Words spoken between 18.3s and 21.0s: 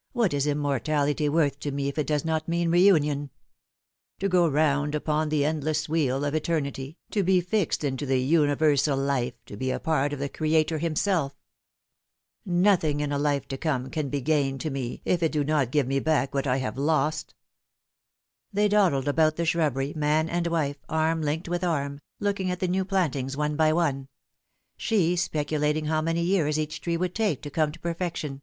They dawdled about the shrubbery, man and wife,